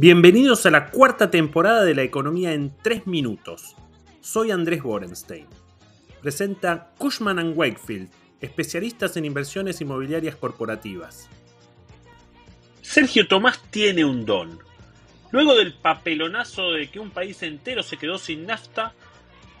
[0.00, 3.74] Bienvenidos a la cuarta temporada de La Economía en 3 Minutos.
[4.20, 5.48] Soy Andrés Borenstein.
[6.22, 8.08] Presenta Cushman⁇ Wakefield,
[8.40, 11.28] especialistas en inversiones inmobiliarias corporativas.
[12.80, 14.60] Sergio Tomás tiene un don.
[15.32, 18.94] Luego del papelonazo de que un país entero se quedó sin nafta,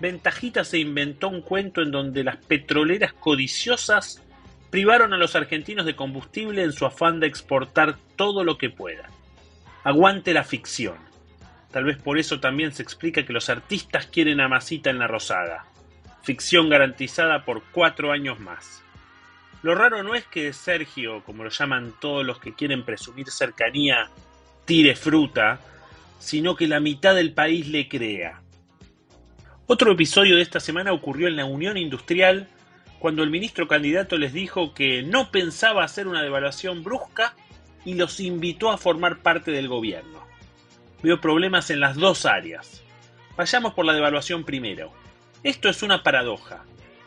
[0.00, 4.22] Ventajita se inventó un cuento en donde las petroleras codiciosas
[4.68, 9.15] privaron a los argentinos de combustible en su afán de exportar todo lo que puedan.
[9.86, 10.96] Aguante la ficción.
[11.70, 15.06] Tal vez por eso también se explica que los artistas quieren a Masita en la
[15.06, 15.64] Rosada.
[16.24, 18.82] Ficción garantizada por cuatro años más.
[19.62, 24.10] Lo raro no es que Sergio, como lo llaman todos los que quieren presumir cercanía,
[24.64, 25.60] tire fruta,
[26.18, 28.42] sino que la mitad del país le crea.
[29.68, 32.48] Otro episodio de esta semana ocurrió en la Unión Industrial
[32.98, 37.36] cuando el ministro candidato les dijo que no pensaba hacer una devaluación brusca
[37.86, 40.26] y los invitó a formar parte del gobierno.
[41.02, 42.82] Veo problemas en las dos áreas.
[43.36, 44.92] Vayamos por la devaluación primero.
[45.44, 46.64] Esto es una paradoja.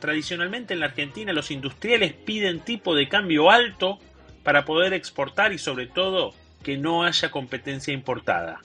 [0.00, 3.98] Tradicionalmente en la Argentina los industriales piden tipo de cambio alto
[4.42, 6.34] para poder exportar y sobre todo
[6.64, 8.60] que no haya competencia importada.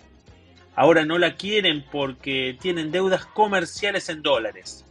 [0.75, 4.85] Ahora no la quieren porque tienen deudas comerciales en dólares.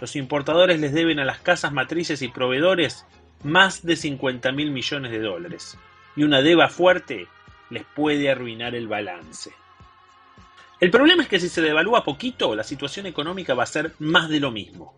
[0.00, 3.06] Los importadores les deben a las casas matrices y proveedores
[3.44, 5.78] más de 50 mil millones de dólares
[6.16, 7.28] y una deba fuerte
[7.70, 9.52] les puede arruinar el balance.
[10.80, 14.28] El problema es que si se devalúa poquito, la situación económica va a ser más
[14.28, 14.94] de lo mismo.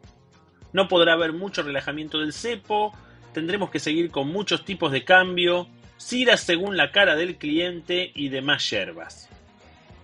[0.72, 2.94] No podrá haber mucho relajamiento del cepo,
[3.34, 8.28] tendremos que seguir con muchos tipos de cambio, ciras según la cara del cliente y
[8.28, 9.28] demás yerbas.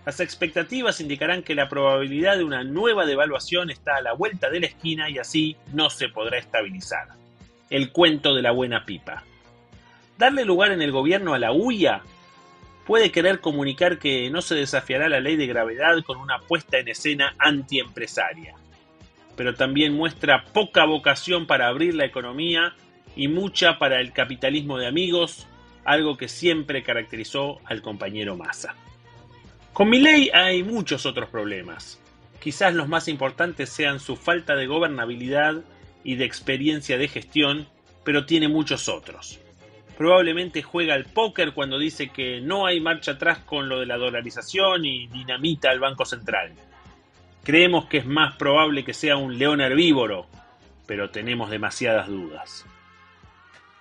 [0.05, 4.59] Las expectativas indicarán que la probabilidad de una nueva devaluación está a la vuelta de
[4.59, 7.07] la esquina y así no se podrá estabilizar.
[7.69, 9.23] El cuento de la buena pipa.
[10.19, 12.01] Darle lugar en el gobierno a la huya
[12.85, 16.89] puede querer comunicar que no se desafiará la ley de gravedad con una puesta en
[16.89, 18.55] escena antiempresaria,
[19.37, 22.73] pero también muestra poca vocación para abrir la economía
[23.15, 25.47] y mucha para el capitalismo de amigos,
[25.85, 28.75] algo que siempre caracterizó al compañero Massa.
[29.71, 31.97] Con mi ley hay muchos otros problemas.
[32.41, 35.63] Quizás los más importantes sean su falta de gobernabilidad
[36.03, 37.69] y de experiencia de gestión,
[38.03, 39.39] pero tiene muchos otros
[39.99, 43.97] probablemente juega al póker cuando dice que no hay marcha atrás con lo de la
[43.97, 46.53] dolarización y dinamita al Banco Central.
[47.43, 50.25] Creemos que es más probable que sea un león herbívoro,
[50.87, 52.65] pero tenemos demasiadas dudas.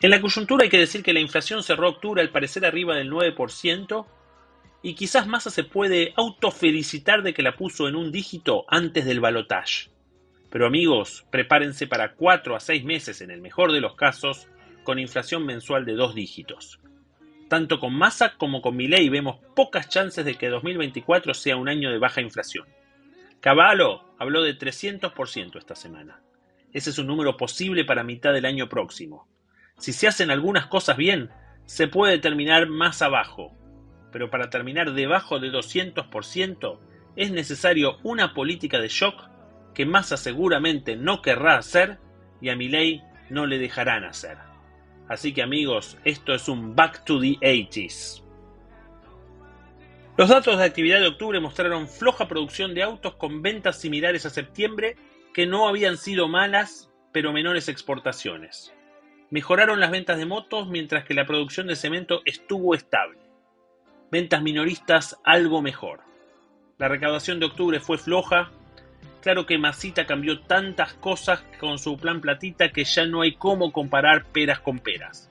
[0.01, 3.13] En la coyuntura hay que decir que la inflación cerró octubre al parecer arriba del
[3.13, 4.05] 9%
[4.83, 9.21] y quizás Massa se puede autofelicitar de que la puso en un dígito antes del
[9.21, 9.91] balotage.
[10.51, 14.49] Pero amigos, prepárense para 4 a 6 meses en el mejor de los casos
[14.89, 16.81] con inflación mensual de dos dígitos.
[17.51, 21.91] Tanto con Massa como con Milei vemos pocas chances de que 2024 sea un año
[21.91, 22.67] de baja inflación.
[23.41, 26.23] Cavallo habló de 300% esta semana.
[26.73, 29.29] Ese es un número posible para mitad del año próximo.
[29.77, 31.29] Si se hacen algunas cosas bien,
[31.67, 33.55] se puede terminar más abajo,
[34.11, 36.79] pero para terminar debajo de 200%
[37.15, 39.29] es necesario una política de shock
[39.75, 41.99] que Massa seguramente no querrá hacer
[42.41, 44.48] y a Milei no le dejarán hacer.
[45.09, 48.23] Así que amigos, esto es un Back to the 80s.
[50.19, 54.31] Los datos de actividad de octubre mostraron floja producción de autos con ventas similares a
[54.31, 54.97] septiembre
[55.33, 58.75] que no habían sido malas, pero menores exportaciones.
[59.31, 63.19] Mejoraron las ventas de motos mientras que la producción de cemento estuvo estable.
[64.11, 66.01] Ventas minoristas algo mejor.
[66.79, 68.51] La recaudación de octubre fue floja
[69.23, 73.73] Claro que Masita cambió tantas cosas con su plan platita que ya no hay cómo
[73.73, 75.29] comparar peras con peras.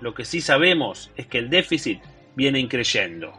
[0.00, 2.00] Lo que sí sabemos es que el déficit
[2.34, 3.32] viene increyendo.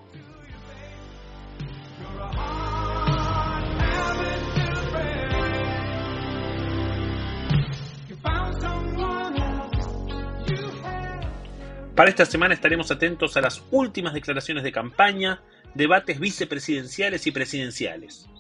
[11.96, 15.42] Para esta semana estaremos atentos a las últimas declaraciones de campaña,
[15.76, 18.31] debates vicepresidenciales y presidenciales.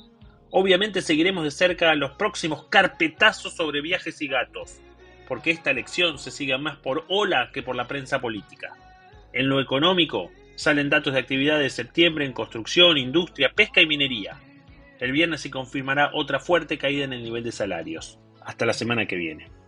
[0.51, 4.81] Obviamente seguiremos de cerca los próximos carpetazos sobre viajes y gatos,
[5.27, 8.73] porque esta elección se sigue más por ola que por la prensa política.
[9.31, 14.37] En lo económico, salen datos de actividad de septiembre en construcción, industria, pesca y minería.
[14.99, 18.19] El viernes se confirmará otra fuerte caída en el nivel de salarios.
[18.41, 19.60] Hasta la semana que viene.